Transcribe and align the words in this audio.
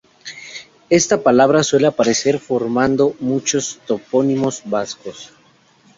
Esta 0.89 1.21
palabra 1.21 1.61
suele 1.61 1.85
aparecer 1.85 2.39
formando 2.39 3.15
muchos 3.19 3.77
topónimos 3.85 4.63
vascos. 4.65 5.29